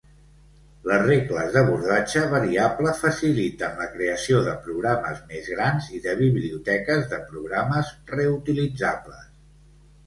Les 0.91 1.01
regles 1.09 1.51
d'abordatge 1.55 2.23
variable 2.31 2.93
faciliten 3.01 3.77
la 3.83 3.87
creació 3.93 4.41
de 4.49 4.57
programes 4.69 5.23
més 5.35 5.51
grans 5.55 5.91
i 5.99 6.03
de 6.09 6.17
biblioteques 6.25 7.07
de 7.15 7.23
programes 7.31 7.95
reutilitzables. 8.17 9.33